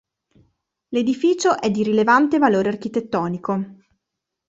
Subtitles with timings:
[0.95, 3.83] L'edificio è di rilevante valore architettonico.